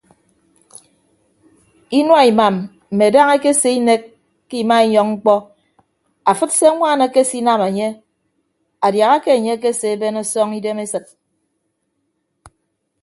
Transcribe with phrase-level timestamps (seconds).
[1.99, 2.55] Inua imam
[2.91, 4.01] mme daña ekese inek
[4.47, 5.35] ke imainyọñ mkpọ
[6.31, 7.87] afịd se añwaan ekesinam enye
[8.85, 11.07] adiaha ke enye akese ben ọsọñ idem esịt.